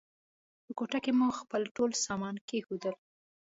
په 0.63 0.71
کوټه 0.77 0.99
کې 1.03 1.11
مو 1.17 1.27
خپل 1.39 1.61
ټول 1.75 1.91
سامان 2.05 2.35
کېښود. 2.47 2.83